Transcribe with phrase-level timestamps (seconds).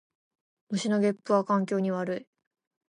[0.71, 2.27] 牛のげっぷは環境に悪い